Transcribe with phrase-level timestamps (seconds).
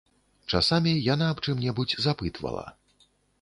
[0.53, 2.65] Часамі яна аб чым-небудзь запытвала.